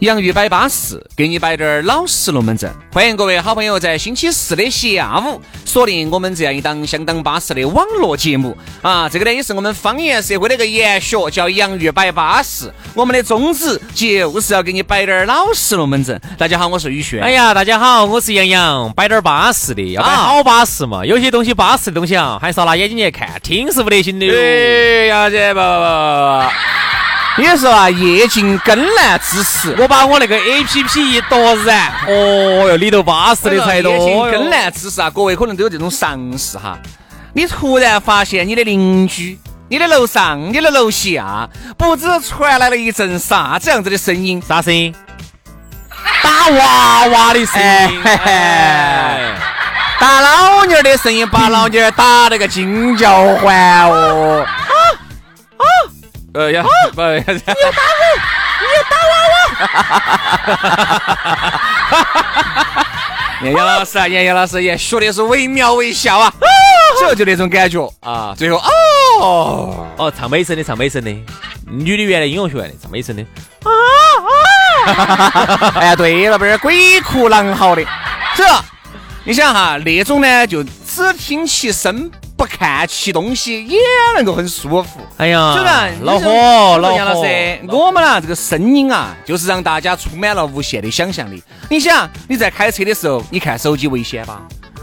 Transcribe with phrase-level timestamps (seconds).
[0.00, 2.72] 洋芋摆巴适，给你摆点儿老实龙门阵。
[2.90, 9.06] 欢迎各位好朋友在星期四的下午锁定我们这样一档相当巴适的网络节目啊！
[9.10, 12.72] 这个呢也是我们方言社会的一个研学，叫洋芋摆巴适。
[12.94, 16.18] 我们的宗旨就是要给你摆点儿老实龙门阵。
[16.38, 17.20] 大家好，我是宇轩。
[17.22, 21.04] 哎呀，大家好，我是杨洋，摆点儿巴适的，要摆好巴适嘛。
[21.04, 24.34] 有些东西巴适的东西啊，还是要拿眼睛去看，听是不得行的哟。
[24.34, 26.89] 哎呀，这不不不。
[27.38, 34.30] 有时候啊，夜进更难之时，我把我那个 A P P 一夺燃，哦哟，里头巴适的才多。
[34.30, 36.78] 更难之时啊，各位可能都有这种常识哈。
[37.32, 44.42] 你突然发现你的邻居、你的楼上、你的楼下，不知传来了一阵啥子样子的声音？
[44.46, 44.94] 啥声音？
[46.22, 48.02] 打娃娃的声音，
[49.98, 54.44] 打老妞的声音，把老妞打了个惊叫唤哦。
[56.32, 56.64] 呃呀，
[56.94, 57.64] 不，你要打我，
[58.60, 59.12] 你要打娃
[59.60, 59.66] 娃。
[63.42, 66.32] 杨洋老师啊，杨洋老师也学的是惟妙惟肖啊，
[66.98, 68.58] 最后就那种感觉啊，最后
[69.20, 71.10] 哦哦，唱美声的，唱美声的，
[71.66, 73.22] 女的原来音乐学院的，唱美声的
[73.64, 73.70] 啊
[74.86, 75.72] 啊！
[75.76, 77.82] 哎呀，对了，不是鬼哭狼嚎的，
[78.36, 78.44] 这
[79.24, 82.10] 你想哈，那种呢，就只听其声。
[82.40, 83.78] 不看其东西也
[84.16, 84.98] 能够很舒服。
[85.18, 85.86] 哎呀，是吧？
[86.00, 91.42] 恼火，老杨老师，我们啊，这个声音啊，就是让大家充满了无限的想象力。
[91.68, 94.40] 你想，你在开车的时候，你看手机危险吧？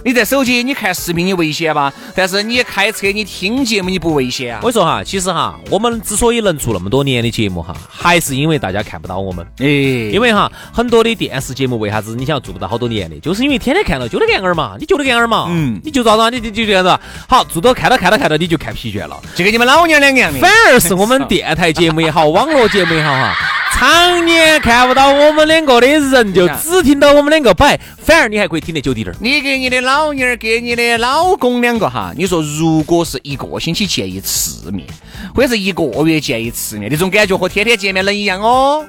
[0.08, 1.94] 你在手机，你看视频，你危险吧？
[2.16, 4.62] 但是你开车，你听节目，你不危险啊？
[4.64, 9.46] 我说哈，其实哈，我们之所以能做那么多年的节目哈，还是因为大家看不到我们。
[9.60, 16.98] 哎，因为哈，很多的电视节目为啥子你想要做不到好多年的，就是因为天天看到就那个样儿嘛，你就那个样儿嘛，嗯，你就咋子，你就就这样子。
[17.28, 20.40] 好，做到看到看到看到你就看疲倦了，就跟你们老娘两个样的。
[20.40, 23.36] 反而是我们电台节目也好，网络节目也好哈。
[23.74, 29.18] 常年看不到我们两个的人，就只听到我们两个摆，反而你还可以听得久滴点儿。
[29.22, 34.88] 你给你的老妞儿，给你的老公两个哈，你说如果是一个星期见一次面，
[35.36, 38.84] 或者是一个月见一次面，那种感觉和天天见面能一样哦？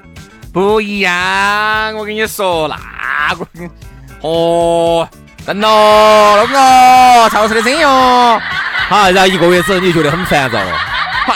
[0.52, 3.46] 不一样，我跟你说，那个
[4.22, 5.06] 哦，
[5.44, 8.40] 等咯，老公哦，超市的声音哦，
[8.88, 10.87] 好，然后一个月之后你就觉得很烦躁了。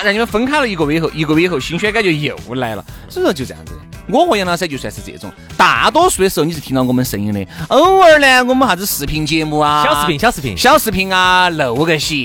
[0.02, 3.72] 让你们分开了一个月以后，一个月以后新鲜感觉又来了，所以说就这样子。
[4.08, 12.16] 我和杨老师就算是这种，大多数的时候你是听到我们声音的，偶尔呢我们啥子视频节目啊，小视频、小视频、小视频啊，露个相，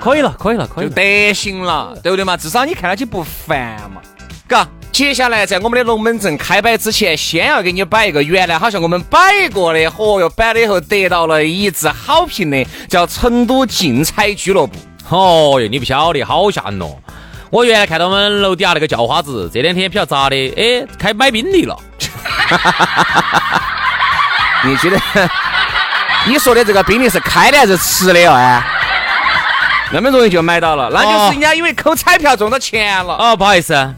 [0.00, 2.36] 可以了，可以了，可以就得行了，对不对嘛？
[2.36, 4.00] 至少你看上去不烦嘛。
[4.46, 9.18] 嘎，接下来在我们的龙门阵开摆之前，先要给你摆一个原来好像我们摆
[9.52, 14.78] 过的，嚯哟，摆了以后得到了一致好评的，叫成都竞彩俱乐部。
[15.08, 16.96] 哦哟，你不晓得，好吓人哦！
[17.50, 21.76] 我原来看到我们楼底下那个叫花子，这两天比较杂的，哎，开买宾利了。
[24.64, 24.98] 你觉得？
[26.26, 28.34] 你说的这个宾利是开的还是吃的哦？
[28.34, 28.62] 哎，
[29.92, 33.14] 那么容易就买到了，那就是人家因为扣彩票中到钱了。
[33.14, 33.94] 哦，不好意思。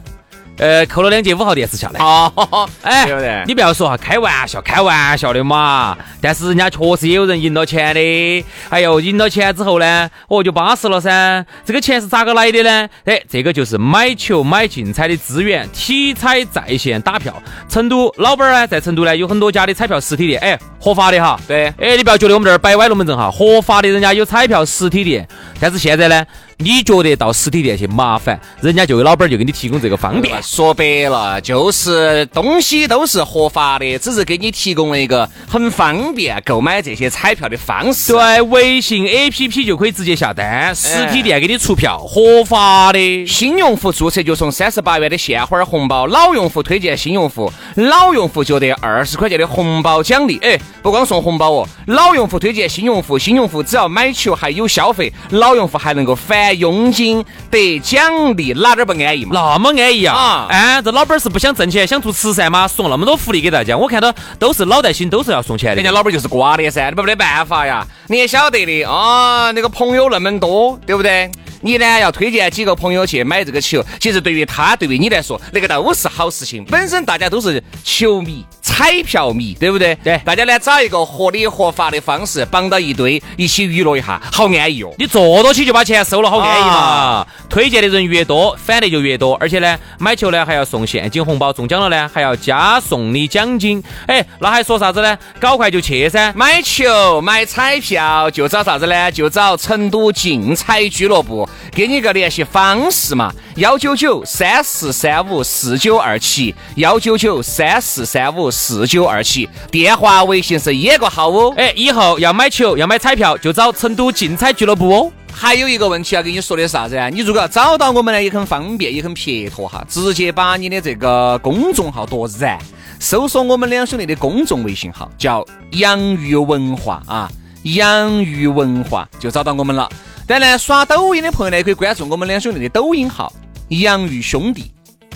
[0.58, 2.00] 呃，扣了两节五号电池下来。
[2.00, 5.96] 哦，哎，你不要说哈，开玩笑，开玩笑的嘛。
[6.20, 8.44] 但是人家确实也有人赢了钱的。
[8.70, 11.44] 哎呦，赢了钱之后呢，哦，就巴适了噻。
[11.64, 12.88] 这个钱是咋个来的呢？
[13.04, 17.34] 哎，这个就是买球买竞彩的资源，体彩在线打票。
[17.68, 21.38] 成都老板呢，在成都呢有很多家的彩票实体店，哎，合法的哈。
[21.46, 25.28] 对，哎，你不要觉得我们这儿摆歪龙门阵哈，合法的，人家有彩票实体店。
[25.60, 26.26] 但是现在呢，
[26.58, 30.42] 你觉得到实体店去麻烦，人家就有老板就给你提供这个方便。
[30.42, 38.14] 说白了，就是东西都是合法的，只是给你提供了一个很方便购买这些彩票的方式。
[38.14, 43.26] 对，微信 APP 就可以直接下单，实体店给你出票，合法的。
[43.26, 50.38] 新用户注册就送三十八元的现花红包，老用户推荐新用户，老用户就得二十块钱的红包奖励。
[50.38, 59.32] 哎，不光送红包哦，老用户推荐新用户，新用户只要买球还有消费，老用户还能够返佣金得奖励，哪点不安逸嘛？
[59.34, 60.14] 那么安逸啊！
[60.14, 62.66] 啊哎，这老板是不想挣钱，想做慈善吗？
[62.66, 65.76] 送那么多福利给大家，我看到都是脑袋心都是要送钱的。
[65.76, 71.30] 人家老板就是瓜的噻，你没得办法呀，你也晓得的啊，那个朋友那么多，对不对？
[71.60, 76.64] 你呢要推荐几个朋友去买这个球，其实对于他，对于你来说，那个都是好事情。
[76.64, 79.94] 本身大家都是球迷、彩票迷，对不对？
[80.02, 84.92] 对大家呢找一个合理合法的方式绑到一堆，一起娱乐一下，好安逸哦。
[84.98, 87.26] 你坐到起就把钱收了，好安逸嘛！
[87.48, 93.82] 推荐的人越多，返的就越多，而且呢，买球呢还要送现金红包，中奖了呢还要加送你奖金。
[94.06, 95.16] 哎，那还说啥子呢？
[95.40, 96.32] 搞快就去噻！
[96.34, 99.10] 买球、买彩票就找啥子呢？
[99.10, 111.54] 就找成都竞彩俱乐部，给你个联系方式嘛，幺九九三四三五四九二七，幺九九三四三五四九二七，电话、微信是一个号哦。
[111.56, 115.12] 哎，以后要买球、要买彩票，就找成都竞彩俱乐部哦。
[115.32, 117.10] 还有一个问题要跟你说的是啥子啊？
[117.10, 122.58] 你如果要找到我们呢，也很方便，也很撇脱哈，直接把你的这个公众号夺燃，
[122.98, 127.30] 搜索我们两兄弟的公众微信号，叫洋芋文化啊，
[127.64, 129.86] 洋芋文化就找到我们了。
[130.26, 133.32] 当然，刷抖音的朋友呢，可以关注我们两兄弟的抖音号
[133.70, 134.72] “洋芋兄弟”，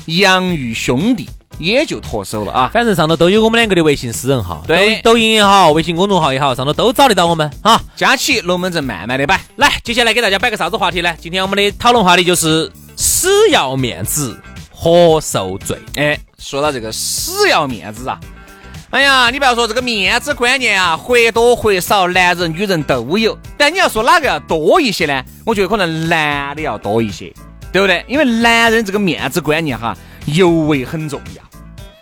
[0.07, 1.29] 洋芋兄弟
[1.59, 2.71] 也就脱手了啊。
[2.73, 7.83] 反正上头都有我们两个的微信私人号，对抖抖音也好，微信公众号也好，上头都找得到我们啊。
[7.97, 9.41] 加起龙门阵慢慢的摆。
[9.57, 11.13] 来，接下来给大家摆个啥子话题呢？
[11.21, 14.41] 今天我们的讨论话题就是死要面子，
[14.71, 15.77] 活受罪。
[15.97, 18.21] 哎，说到这个死要面子啊，
[18.91, 23.39] 哎呀，你不要说这个面子观念啊，或多或少男人女人都有。
[23.57, 25.23] 但你要说哪个要多一些呢？
[25.47, 27.33] 我觉得可能男的要多一些，
[27.73, 28.05] 对不对？
[28.09, 29.97] 因为男人这个面子观念哈，
[30.27, 31.43] 尤为很重要，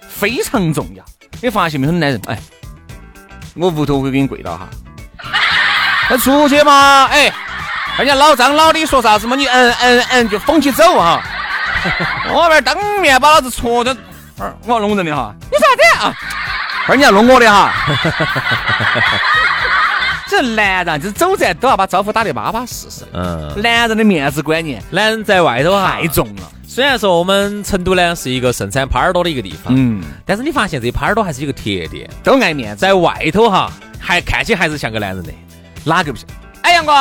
[0.08, 1.04] 非常重要。
[1.42, 2.38] 你发现没有，很多男人，哎，
[3.54, 4.66] 我屋头会给你跪到哈，
[6.08, 7.30] 那出去嘛，哎，
[7.98, 11.22] 人家老张老李说啥子嘛，你嗯嗯嗯就风起走哈。
[12.32, 13.94] 我这儿当面把老子戳的，
[14.64, 16.14] 我要弄人的哈，你啥子啊？
[16.88, 17.72] 二你要弄我的哈。
[20.28, 23.04] 这男人就是走在都要把招呼打得巴巴适适。
[23.12, 26.42] 嗯，男人的面子观念男人在外头哈太重了。
[26.66, 32.80] 虽然说我们成都呢是一个盛产耙耳朵的一个地方，嗯，但是你发现这耙耳朵还是有个特点，都爱面子。
[32.80, 35.32] 在外头哈还看起还是像个男人的。
[35.84, 36.26] 哪个不是？
[36.60, 36.92] 哎，杨哥，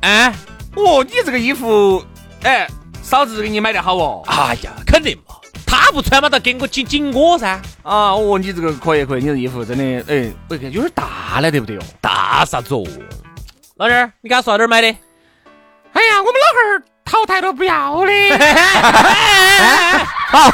[0.00, 0.34] 哎，
[0.74, 2.04] 哦，你这个衣服，
[2.42, 2.68] 哎，
[3.02, 4.22] 嫂子给你买的好哦。
[4.26, 5.25] 哎呀，肯定嘛，
[5.78, 7.48] 他不穿嘛，他给我紧紧我噻。
[7.82, 11.82] 啊，哦，你这个可以可以，你这衣服真的，哎，我看有点大了，对不对哦？
[12.00, 12.82] 大啥子哦？
[13.76, 14.88] 老弟儿，你给他说到哪儿买的？
[14.88, 18.12] 哎呀，我们老汉儿淘汰了不要的。
[20.28, 20.50] 好，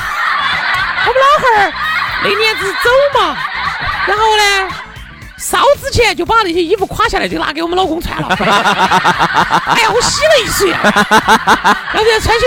[1.07, 1.73] 我们老汉儿
[2.25, 2.91] 那年子走
[3.21, 3.37] 嘛，
[4.07, 4.69] 然后呢，
[5.39, 8.29] 烧之前就把那些衣服垮下来，就拿给我们老公穿了。
[8.39, 12.47] 哎呀，我洗了一水， 然后再穿起。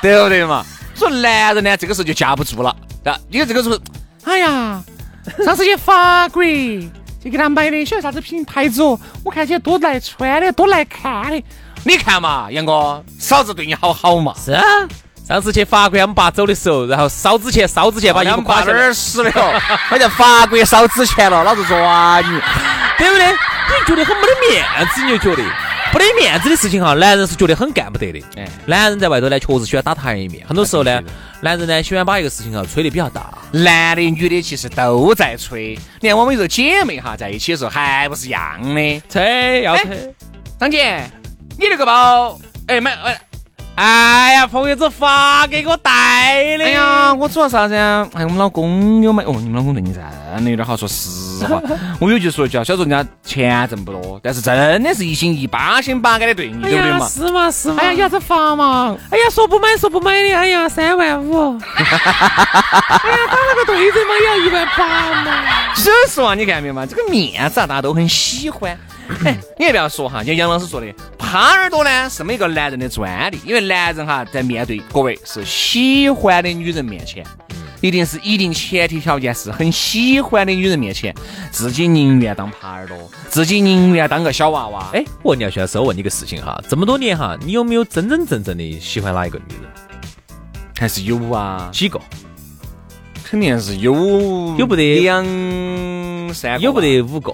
[0.00, 0.64] 对不对嘛？
[1.02, 2.70] 说男人呢，这个时候就架不住了。
[3.04, 3.76] 啊，你这个时候，
[4.24, 4.80] 哎呀，
[5.44, 8.98] 上次去法国就给他买的，晓得啥子品牌子哦？
[9.24, 11.42] 我看起来多耐穿的，多耐看的。
[11.84, 14.32] 你看嘛，杨哥，嫂子对你好好嘛。
[14.36, 14.62] 是啊，
[15.26, 19.60] 上次去法国，我们爸走的时候，然后烧之前，烧之前把衣服垮下来，哪儿死了哟？
[19.90, 22.28] 我在法国烧纸钱了，老子抓你！
[22.98, 23.26] 对不对？
[23.32, 25.42] 你觉得很没得面子，你就觉得
[26.02, 28.20] 没面子的事情哈，男人是觉得很干不得的。
[28.36, 31.00] 哎男人在外头呢，确实喜欢打他人一面，很多时候呢，
[31.40, 33.32] 男人呢喜欢把一个事情哈吹得比较大。
[33.52, 39.02] 男的女的其实都在吹，你看我们有时候姐妹哈在一起的时候还不是一样的。
[39.08, 40.14] 吹要哎吹。
[40.58, 41.08] 张姐，
[41.56, 43.20] 你那个包，哎买哎。
[43.74, 46.64] 哎呀，朋友子发给我带的。
[46.64, 48.06] 哎呀，我主要啥子呀？
[48.14, 50.76] 哎，我们老公有买哦，你们老公对你真的有点好。
[50.76, 51.60] 说实话，
[51.98, 57.08] 我有句说一句啊，小时候人家钱挣不多，但是真的是一心一八心八肝的对你，对不对嘛？
[57.08, 57.76] 是嘛是嘛。
[57.80, 58.94] 哎呀，有啥子法嘛？
[59.10, 61.58] 哎呀，说不买说不买的，哎呀，三万五。
[61.74, 65.44] 哎呀，打了个对折嘛，也要一万八嘛。
[65.74, 66.84] 说实话，你看没有嘛？
[66.84, 68.78] 这个面子啊，大家都很喜欢。
[69.24, 70.86] 哎，你也不要说哈，像杨老师说的，
[71.18, 77.24] 耙耳朵呢是每个男人的专利，因为男人哈在面对各位是喜欢的女人面前，
[77.80, 81.14] 一定是一定前提条件是很喜欢的女人面前，
[81.50, 82.96] 自己宁愿当耙耳朵，
[83.28, 84.90] 自己宁愿当个小娃娃。
[84.92, 89.70] 哎，我问你要徐老师，我问你个事情哈，这么多年哈，你有没有真真正正的喜欢哪一个女人？
[90.78, 92.00] 还是有啊，几个？
[93.22, 93.94] 肯定是有，
[94.58, 95.24] 有不得两
[96.34, 97.32] 三个，有不得五个？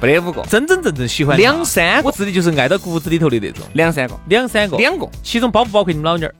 [0.00, 6.34] 不得五个，真真正正喜欢两三个我自己就是爱到骨子里头的那种，两三个，两三个，两个，其中包不包括你们老娘儿？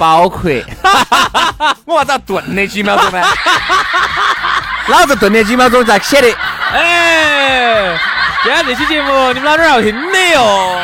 [0.00, 0.50] 包括。
[1.84, 3.20] 我啥子要顿那几秒钟呢？
[4.88, 6.28] 老子顿那几秒钟咋写的？
[6.72, 7.98] 哎，
[8.42, 10.78] 今天这期节目你们老娘儿要听的哟。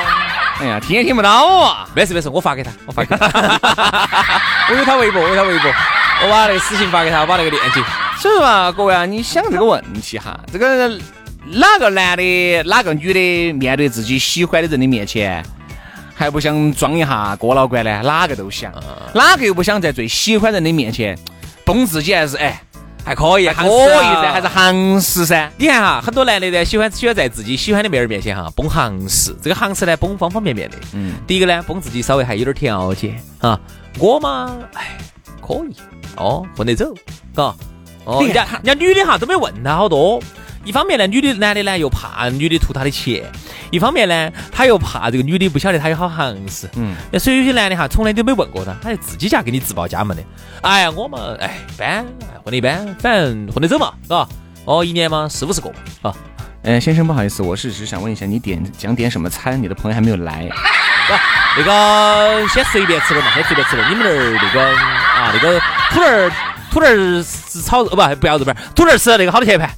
[0.61, 1.31] 哎呀，听也听不到
[1.61, 1.87] 啊！
[1.95, 3.27] 没事没事，我发给他，我发给他。
[4.71, 5.73] 我有他微博，我有他微博，
[6.23, 7.81] 我把那个私信发给他，我把那个链接。
[8.19, 10.89] 所以说啊，各位啊，你想这个问题哈，这个
[11.47, 15.45] 哪个男的、哪个女的，面对自己喜欢的人的面前，
[16.15, 18.03] 还不想装一下哥老倌呢？
[18.03, 18.73] 哪个都想，
[19.15, 21.17] 哪个又不想在最喜欢人的面前
[21.65, 22.13] 崩自己？
[22.13, 22.61] 还是哎，
[23.05, 25.49] 还可以，还可以噻，还是行实噻？
[25.57, 29.33] 你看哈，很多男的呢，喜欢喜欢在自己喜欢的妹儿面前哈崩行实。
[29.41, 30.77] 这个行实呢，崩方方面面的。
[30.93, 33.59] 嗯，第一个呢，崩自己稍微还有点条件啊。
[34.01, 34.99] 我嘛，哎，
[35.41, 35.77] 可以
[36.17, 36.93] 哦，混得走，
[37.33, 37.55] 嘎。
[38.09, 40.19] 哦，人家人家女的哈都没问他好多。
[40.65, 43.23] 一方面呢，女的男的呢又怕女的图他的钱；
[43.71, 46.69] 一方面呢，他又怕这个女的不晓得他有好行势。
[46.75, 50.23] 嗯，所以有些男的哈从来都没问过他，他就自己家给你自报家门的。
[50.63, 52.05] 哎呀，我嘛，哎，一般
[52.43, 54.27] 混的一般，反正混得走嘛，是吧？
[54.65, 55.71] 哦，一年嘛四五十个
[56.03, 56.15] 啊。
[56.63, 59.63] 嗯，先生不好意思，我是只想问一下，你点想点什么餐？
[59.63, 60.49] 你的朋友还没有来。
[61.57, 63.91] 那个先随便吃点嘛，先随便吃点。
[63.91, 65.61] 你们那儿那个啊，那个
[65.91, 66.31] 土儿。
[66.71, 68.17] 土豆儿是炒肉不？
[68.17, 69.71] 不要肉片，土豆儿是那个好多钱一盘？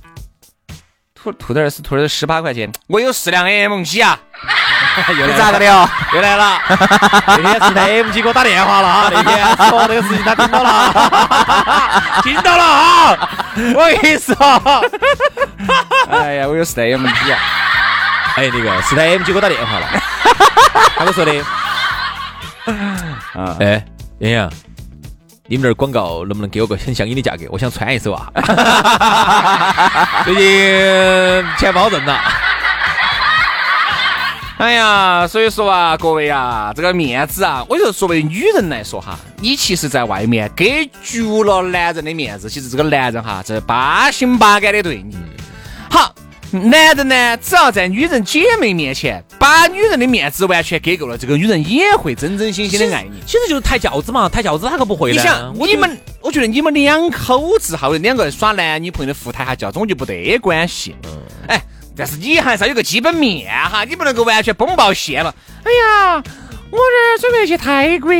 [1.14, 2.70] 土土豆儿是土豆儿十八块钱。
[2.86, 4.18] 我有四辆 M G 啊，
[5.18, 5.88] 又咋个的哦？
[6.14, 6.58] 又来了。
[7.26, 13.30] 那天是台 M G 给我打电话了啊，那天说这个事情他听到了， 听到了啊。
[13.74, 14.34] 我跟你说，
[16.10, 17.38] 哎呀，我有四台 M G 啊。
[18.36, 19.86] 哎，那个四台 M G 给我打电话了，
[20.96, 21.44] 他跟我说的。
[23.34, 23.84] 啊，哎，
[24.20, 24.50] 洋洋。
[25.50, 27.44] 你们那儿广告能不能给我个很相应的价格？
[27.50, 28.30] 我想穿一手啊！
[30.24, 32.16] 最近钱包挣了。
[34.58, 45.19] 哎呀，所以说啊，各位啊，这个面子啊，我觉得作为女人来说哈，你其实在外面给足了男人的面子，其实这个男人哈，这八心八肝的对你好。
[46.70, 53.20] 男人呢，只要在女人姐妹面前把女人的面子完全给够了，这个女人也会真真心心的爱你。
[53.24, 60.96] 其实就是抬轿子嘛，抬轿子他可不会你想，你们，我觉得你们两口子或者两个人耍男女朋友的互抬下轿子，我就不得关系。
[61.04, 61.10] 嗯。
[61.46, 61.62] 哎，
[61.96, 65.32] 但是你还是要有个基本面哈，你不能够完全崩爆线了。
[65.62, 66.22] 哎呀，
[66.70, 68.10] 我这儿准备去泰国。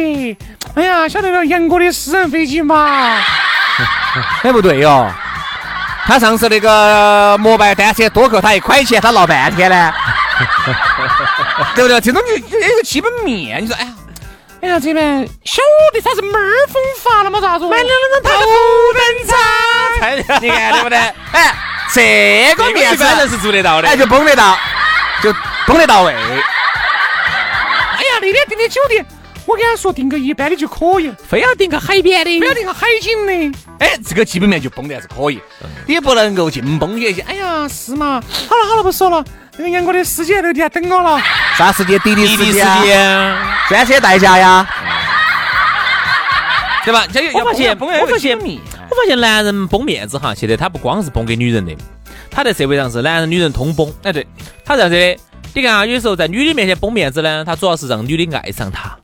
[0.75, 3.19] 哎呀，晓得了杨哥的私人飞机嘛？
[4.45, 5.13] 哎，不对哟。
[6.11, 9.95] 他上次那个摩拜单车多扣他一块钱，他闹半天呢，
[11.77, 12.01] 对不对？
[12.01, 13.63] 这种就有一个基本面。
[13.63, 13.93] 你说，哎呀，
[14.63, 15.63] 哎呀，这边晓
[15.95, 17.41] 得啥子妹儿风发了吗？
[17.41, 17.69] 咋子？
[17.69, 18.41] 买两张头
[18.93, 19.39] 等舱，
[20.43, 20.99] 你看对不对？
[21.31, 21.55] 哎，
[21.95, 24.59] 这个面子反正是做得到的，哎，就崩得到，
[25.23, 25.33] 就
[25.65, 26.13] 崩得到位。
[26.13, 26.19] 哎
[28.03, 29.07] 呀，那天订的酒店。
[29.47, 33.59] 我跟他说订个一般的就可以，非要订个海边的，非要订个海景的。
[33.81, 35.41] 哎，这个基本面就崩的还是可以，
[35.87, 37.23] 也不能够净崩些些。
[37.23, 38.23] 哎呀，是嘛？
[38.49, 39.25] 好了好了，不说了。
[39.57, 41.21] 那个杨哥的司机在楼底下等我了。
[41.57, 41.99] 啥时间？
[42.01, 43.59] 滴滴司机啊？
[43.69, 44.67] 专车代驾呀？
[46.85, 47.05] 对吧？
[47.35, 51.77] 我发现，我发现，我发现男人崩面子哈，现在他不光是崩给女人的，
[52.31, 53.93] 他在社会上是男人女人通崩。
[54.03, 54.27] 哎，对，
[54.65, 55.19] 他这样子的。
[55.53, 58.97] 你看啊，有时候在女的面前崩面子呢，他主要是让女的爱上他。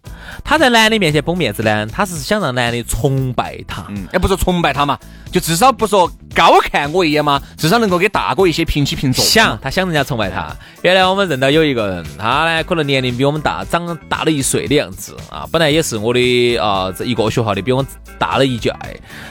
[0.46, 4.96] 他在男的面前绷面子呢，他是想让男的崇拜他，嗯，哎不说崇拜他嘛，
[5.32, 9.24] 就至少不说高看我一眼嘛，至少能够给大哥一些平起平坐。
[9.24, 10.54] 想他想人家崇拜他。
[10.82, 17.84] 原来我们认到有一个人，他呢可能年龄比我们大，长大了一岁的样子啊，本来也是我的啊这一个学校的，比我
[18.16, 18.70] 大了一届，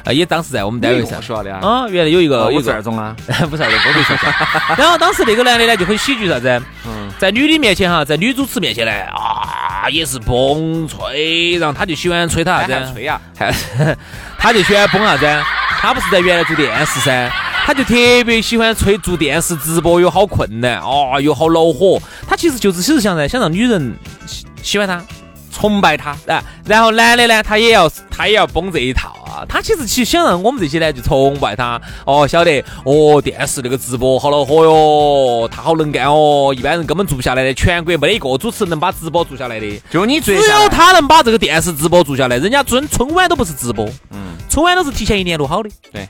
[0.03, 1.65] 啊也当时在我们单位上学校的啊。
[1.65, 3.15] 啊，原来有一个五十二中啊，
[3.49, 4.27] 五十二中工业学校。
[4.77, 6.61] 然后当时那个男的呢就很喜剧啥子？
[6.85, 12.91] 嗯，在女的面前哈，在女主持面前呢啊也是崩吹，然后他就喜欢吹他啥子？
[12.93, 13.19] 吹呀，
[14.37, 15.25] 他就喜欢崩啥子？
[15.79, 17.29] 他不是在原来做电视噻，
[17.65, 17.93] 他就特
[18.25, 22.01] 别喜欢吹做电视直播又好困难啊，又好恼火。
[22.27, 25.03] 他其实就是其实想噻想让女人喜喜欢他，
[25.55, 26.11] 崇拜他。
[26.27, 29.45] 啊，然后男的呢，他也要他也要崩这一套啊。
[29.47, 45.69] 他其实其实想让我们这些呢就崇拜他，哦，晓得哦，电视那个直播好恼火哟，他好能干哦，一般人根本做不下来的，全国没得一个主持人能把直播做下来的，就你只最有他能把这个电视直播做下来，人家春春晚都不是直播，嗯，春晚都是提前一年录好的。
[45.91, 46.07] 对，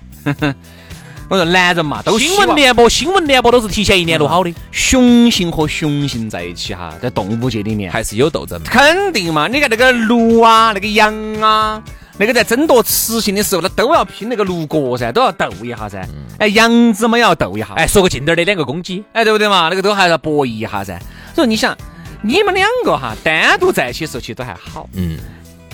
[1.27, 8.61] 我说男人嘛，都新闻联播，新闻联播都是提前一年录好的，雄性和雄性在一起哈，在动物界里面还是有斗争。
[8.63, 11.81] 肯定嘛，你看那个鹿啊，那个羊啊，
[12.17, 16.07] 那个在争夺雌性的时候，那都要拼那个鹿角噻，都要斗一下噻。
[16.37, 17.69] 哎，羊子嘛也要斗一下。
[17.75, 19.69] 哎，说个近点儿的两个公鸡，哎，对不对嘛？
[19.69, 20.99] 那个都还是要博弈一下噻。
[21.33, 21.75] 所以你想，
[22.21, 24.87] 你们两个哈单独在一起的时候，其实都还好。
[24.93, 25.17] 嗯，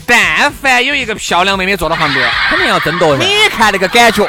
[0.05, 3.23] 但凡有一个漂亮妹妹坐到旁边，肯定要争夺噻。
[3.25, 4.23] 你看那个感觉，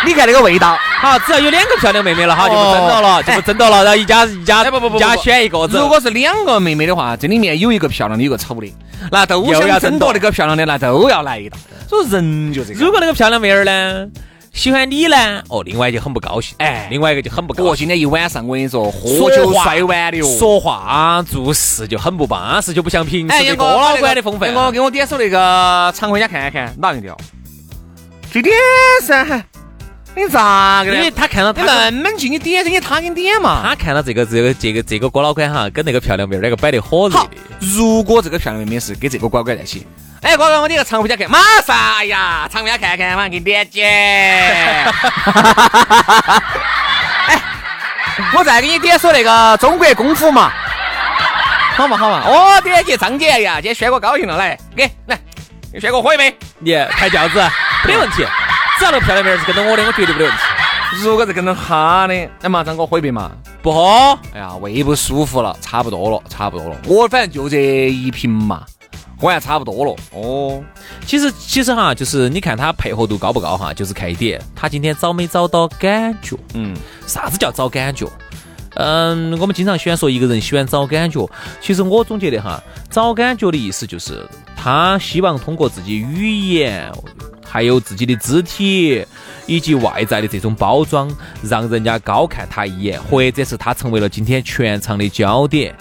[0.06, 0.76] 你看那个味道。
[1.00, 5.58] 好，只要有两个漂亮妹妹了哈，就不争到了，就不争到了，然后一家一家不不不一家选一个。
[5.68, 8.72] 如果是两个妹妹的话，这里面有一个漂亮的，有个丑的，
[9.12, 11.56] 那都想争夺那个漂亮的，那都要来一道。
[11.88, 12.80] 所以人就这个。
[12.80, 14.08] 如果那个漂亮妹儿呢
[14.52, 16.56] 喜欢你呢，哦，另外就很不高兴。
[16.58, 17.70] 哎，另外一个就很不高兴。
[17.70, 24.52] 我今天一晚上我跟你说，喝酒摔碗的哟，说话做事就很不巴适，就不像平时的哥老倌的风范。
[24.52, 27.16] 我给我点首那个常回家看看，哪一条？
[28.32, 28.52] 去点
[29.02, 29.44] 噻。
[30.14, 30.92] 你咋个？
[30.94, 33.60] 因为他看到他那么近，你点，你他给你点嘛。
[33.62, 37.28] 他看到这个这个这个这个郭老倌哈，跟那个漂亮妹儿两个摆得火热的。
[37.60, 39.86] 如果这个漂亮妹妹是跟这个乖乖在一起，
[40.22, 43.84] 哎，乖乖，我点个常回家看，马上哎呀，常回家看看，马上给你点姐。
[47.28, 47.40] 哎，
[48.34, 50.50] 我再给你点首那个中国功夫嘛，
[51.76, 52.22] 好嘛好嘛。
[52.26, 55.16] 哦，点起张姐呀，今天轩哥高兴了，来给来，
[55.78, 57.40] 轩哥喝一杯，你抬轿子
[57.86, 58.26] 没问题。
[58.78, 60.38] 只要那个漂亮妹儿是跟着我的，我绝对没得问题。
[61.02, 63.32] 如果是跟着他的，那马上给我喝一杯嘛。
[63.60, 66.76] 不喝，哎呀，胃不舒服了，差不多了，差不多了。
[66.86, 68.64] 我反正就这一瓶嘛，
[69.18, 69.96] 喝完差不多了。
[70.12, 70.62] 哦，
[71.04, 76.36] 其实其实哈，就是你看他配合度高不高哈，就是看一点，他今天找没找到感觉。
[76.54, 76.74] 嗯，
[77.06, 78.06] 啥子叫找感觉？
[78.76, 81.28] 嗯，我们经常喜欢说一个人喜欢找感觉，
[81.60, 84.24] 其实我总结的哈，找感觉的意思就是
[84.56, 86.90] 他希望通过自己语言。
[87.48, 89.04] 还有自己的肢体
[89.46, 91.10] 以及外在的这种包装，
[91.42, 95.74] 让人家高看他一眼，或者是他成为了今天全场的焦点，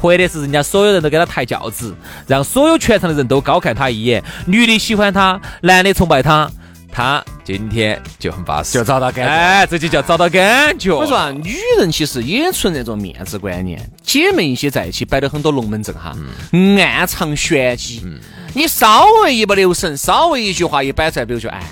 [0.00, 1.94] 或者是人家所有人都给他抬轿子，
[2.26, 4.24] 让所有全场的人都高看他一眼。
[4.46, 6.50] 女的喜欢他，男的崇拜他，
[6.92, 9.32] 他今天就很巴适，就找到感觉。
[9.32, 10.92] 哎，这就叫找到感觉。
[10.92, 16.14] 我说啊，女人其实也存在种面子观念，姐妹一些在一起摆了很多龙门阵哈，
[16.52, 18.06] 暗藏玄机。
[18.54, 21.62] 你稍微一不留神，稍微一句话一摆出来，比如说，哎，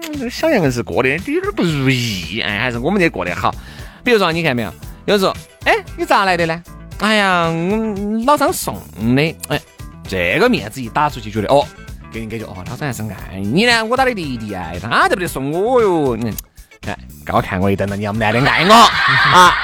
[0.00, 3.54] 这个小杨硬是过得有点不如意，哎，还是我们这过得好。
[4.02, 4.72] 比如说，你看没有？
[5.04, 6.62] 有时候，哎，你咋来的呢？
[6.98, 8.74] 哎呀，我老张送
[9.14, 9.36] 的。
[9.48, 9.60] 哎，
[10.08, 11.66] 这个面子一打出去，觉得哦，
[12.12, 13.84] 给你感觉哦，老张还是爱你呢。
[13.84, 16.16] 我打的弟弟哎，他都不得送我哟。
[16.16, 16.34] 你
[16.82, 19.54] 看，高看我一等了，你要们男的爱我啊？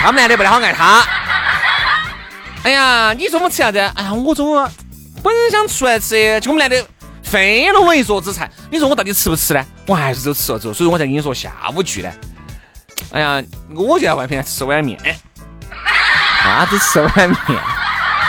[0.00, 1.04] 他们男的不得好爱他。
[2.62, 3.78] 哎呀，你中午吃啥子？
[3.78, 4.68] 哎呀，我中午。
[5.20, 6.86] 本想出来吃，就我们男的
[7.24, 8.48] 费了我一桌子菜。
[8.70, 9.66] 你说我到底吃不吃呢？
[9.86, 12.10] 我还是都吃了之后，所以我才跟你说下午聚呢。
[13.10, 13.42] 哎呀，
[13.74, 14.96] 我就在外面 吃碗面。
[16.44, 17.60] 啥子吃碗面？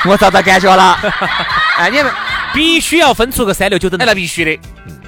[0.06, 0.98] 我找到感觉了。
[1.78, 2.12] 哎，你们
[2.54, 4.00] 必须要分出个三六九等。
[4.00, 4.60] 哎，那必须的，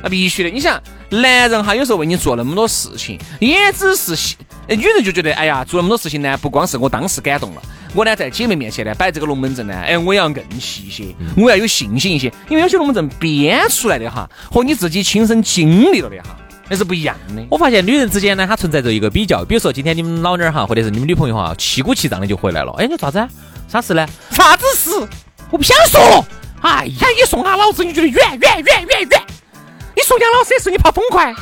[0.04, 0.50] 那必须的。
[0.50, 4.36] 你想，男人哈有时候为你做那么多事情，也只是
[4.68, 7.62] 女人就觉得，哎呀，做那么多事情呢，不光是我当时感动了。
[7.94, 11.04] 我呢，在姐妹面前呢摆这个龙门阵呢，哎，我要硬气一些，
[11.36, 16.38] 我要有信心一些，因为有些龙门阵编出来的哈，和你自己亲身经历了的哈，
[16.70, 17.46] 那是不一样的。
[17.50, 23.28] 我发现女人之间呢，它存在着一个比较，比如说今天你们老娘哈，或者是你们女朋友哈，气鼓气胀的就回来了，哎，你啥子？
[23.68, 24.08] 啥事呢？
[24.30, 24.92] 啥子事？
[25.50, 26.26] 我不想说。
[26.62, 29.22] 哎呀，你送下老子，你觉得远远远远远？
[29.96, 31.34] 你送杨老师是你怕风快？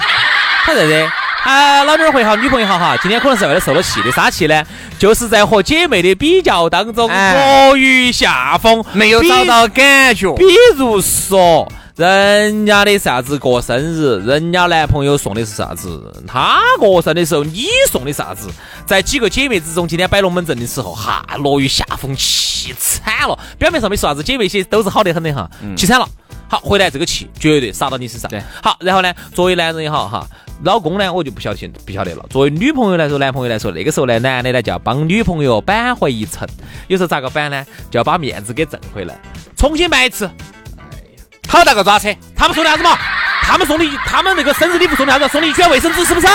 [0.63, 1.09] 他在这。
[1.43, 2.97] 啊，老娘会好，女朋友好哈。
[3.01, 4.63] 今天可能是为了受了气的啥气呢？
[4.97, 10.33] 就是在和姐妹的比较当中落于下风，没有找到感觉。
[10.35, 10.43] 比
[10.75, 16.13] 如说，人家的啥子过生日，人家男朋友送的是啥子？
[16.27, 18.49] 他过生的时候，你送的啥子？
[18.85, 23.39] 在几个姐妹之中，今天摆龙门阵的时候，哈，落于下风，气惨了。
[23.57, 26.07] 表面上没说啥子，姐妹些都是好的很的哈，气惨了。
[26.49, 28.29] 好，回来这个气绝对撒到你身上。
[28.29, 30.25] 对，好，然后呢，作为男人也好哈，
[30.63, 32.25] 老公呢，我就不晓得不晓得了。
[32.29, 36.47] 作为女朋友来说，男朋友来说，那个时候呢，男的呢就要帮女朋友扳回一城。
[36.87, 37.63] 有时候咋个扳呢？
[37.91, 39.15] 就要把面子给挣回来，
[39.55, 40.25] 重新办一次。
[40.25, 42.13] 哎呀，好大个抓车！
[42.35, 42.97] 他们送的啥子嘛？
[43.43, 45.27] 他们送的，他们那个生日礼物送的啥子？
[45.27, 46.27] 送的一卷卫生纸是不是？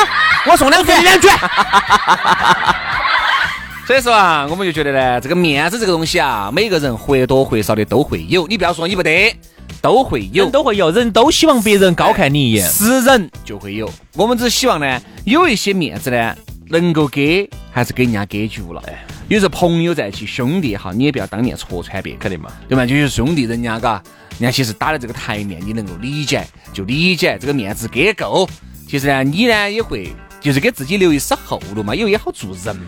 [0.46, 1.33] 我送两卷，两卷。
[3.87, 8.46] 所以说啊，我们就觉得呢，这个面子这个东西啊，每个人或多或少的都会有。
[8.46, 9.37] 你不要说你不得，
[9.81, 13.90] 都会有人，都会有，人都希望别人高看你一眼，是人就会有。
[14.14, 16.37] 我们只希望呢，有一些面子呢，
[16.68, 18.83] 能够给，还是给人家给足了。
[19.29, 22.85] 有时候朋友在一起，兄弟哈，你也不要当面戳穿别人，肯定嘛，对吧？
[22.87, 24.03] 就是兄弟，人家嘎，
[24.38, 28.48] 人家其实打的这个台面，你能够理解就理解，这个面子给够。
[28.87, 32.83] 其实呢，你呢也会，就是给自己留一丝后路嘛，因为也好做人嘛。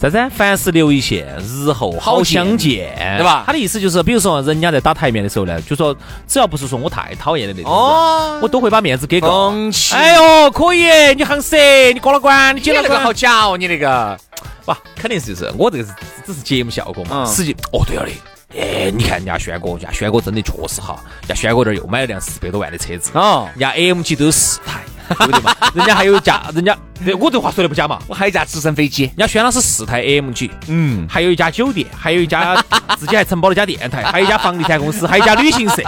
[0.00, 0.30] 啥子？
[0.34, 3.44] 凡事留一线，日后好相见，对吧？
[3.46, 5.94] 他的意思就是，比如说人家在打台面的时候呢，就说
[6.26, 9.52] 只要不是说我太讨厌的那种，哦，我都会把面子给够。
[9.92, 11.56] 哎呦，可以，你很色，
[11.92, 14.18] 你过了关，你接了个好假哦，你那个，
[14.64, 15.92] 哇，肯定是就是我这个是
[16.24, 18.12] 只是节目效果嘛，实际哦对了的。
[18.58, 24.80] 哎，你看人家轩哥，人家轩哥真的确实好，人家轩哥这儿又买了辆四百多万的车子，哦，人家 M G 都有四台。
[25.18, 25.54] 对不对嘛？
[25.74, 26.76] 人家还有架，人家
[27.18, 27.98] 我这话说的不假嘛。
[28.06, 32.54] 我还有一架直升飞机，人家轩老师四台 AMG，嗯，还有一家酒店，还有一家
[32.98, 35.82] 自己还承包了一家电台，还有一家房地产公司，还有一家旅行社，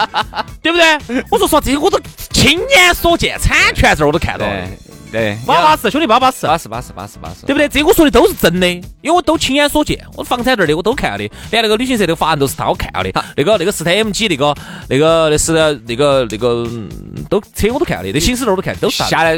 [0.63, 1.25] 对不对？
[1.31, 4.53] 我说实话，这些我都亲眼所见，产权证我都看到了。
[5.13, 7.69] 对，巴巴适，兄弟巴巴适，巴适巴适巴适巴适，对不对？
[7.69, 14.57] 这我说的都是真的，因为我都亲眼所见，我房产证的我都看了的，连那个旅行社的法案都是他我看了的，那个那个四台 MG 那个
[14.89, 15.53] 那个那是
[15.87, 16.67] 那个那个
[17.29, 19.37] 都车我都看了的，那行驶证都看，都是下来。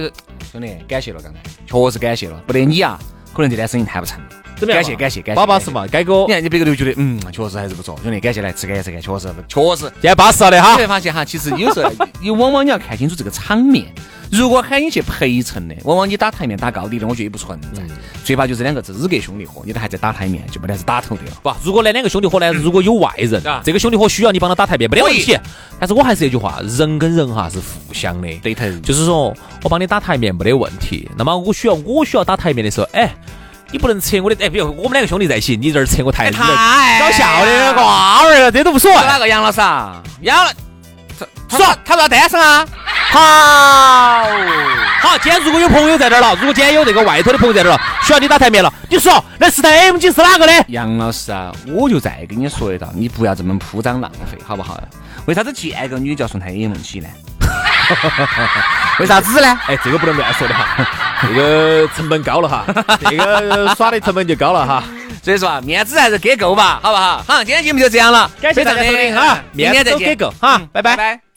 [0.53, 2.97] 兄弟，感谢了，刚才确实感谢了，不得你啊，
[3.33, 4.21] 可能这单生意谈不成。
[4.67, 7.99] 感谢感谢感谢，巴巴适嘛，该哥，你看你别个都觉得，嗯，确实还是不错。
[8.03, 10.73] 兄弟，感谢来吃干吃干，确实确实，现在巴适了的哈。
[10.73, 11.91] 你会发现哈，其实有时候
[12.21, 13.87] 你往往你要看清楚这个场面。
[14.31, 17.83] 如果喊你去陪衬的，往往你打台面打高低的，我觉得也不存在。
[18.25, 21.33] 最怕就是两个资格兄弟伙，你都还在打台面，就没得是打头的了。
[21.43, 25.39] 不，如果那两个兄弟伙呢，如果有外人，这个兄弟伙需要你帮他打台面，没得问题。
[25.79, 28.65] 但是我还是那句话，人跟人哈是互相的，对头。
[28.83, 31.09] 就是说我帮你打台面没得问题。
[31.17, 33.15] 那么我需要我需要打台面的时候，哎。
[33.75, 38.97] 你不能扯我的，哎，比如我们两个兄弟在一起，你这儿扯我台，搞笑的瓜儿了，这都无所谓。
[38.99, 40.01] 哪个杨老师啊？
[40.21, 40.53] 杨老，
[41.49, 42.65] 说他说单身啊？
[43.11, 43.19] 好，
[45.03, 50.53] 好，今天如果有朋友在这儿了，如果今天有这个外头的朋友在这儿了，需要你打台面了，你说那四台 M G 是哪个的？
[50.69, 54.81] 杨老师啊，我就再跟你说一道，你不要这么铺张浪费，好不好？
[55.27, 57.09] 为啥子见个女就要送台 M G 呢？
[59.01, 59.59] 为啥子呢？
[59.67, 60.77] 哎，这个不能乱说的哈，
[61.23, 62.65] 这个成本高了哈，
[63.09, 64.83] 这个耍的成本就高了哈。
[65.23, 67.25] 所以说啊，面子还是给够吧，好不好？
[67.27, 71.34] 好，今天节目就这样了，感谢大家收听哈，明天再见，给够哈，拜拜拜。